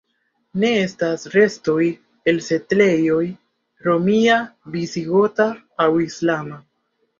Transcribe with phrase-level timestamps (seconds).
[0.61, 1.83] Ne estas restoj
[2.33, 3.21] el setlejoj
[3.89, 4.41] romia,
[4.79, 5.49] visigota
[5.87, 6.63] aŭ islama.